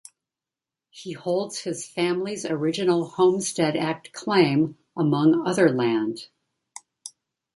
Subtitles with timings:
[0.89, 6.29] He holds his family's original Homestead Act claim among other land.